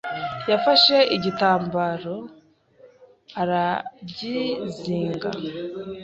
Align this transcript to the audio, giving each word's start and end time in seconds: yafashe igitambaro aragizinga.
yafashe 0.51 0.97
igitambaro 1.15 2.17
aragizinga. 3.41 5.29